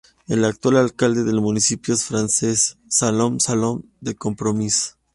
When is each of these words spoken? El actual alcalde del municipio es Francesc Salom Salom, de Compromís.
El 0.27 0.45
actual 0.45 0.77
alcalde 0.77 1.23
del 1.23 1.41
municipio 1.41 1.93
es 1.93 2.05
Francesc 2.05 2.75
Salom 2.87 3.39
Salom, 3.39 3.83
de 3.99 4.15
Compromís. 4.15 4.97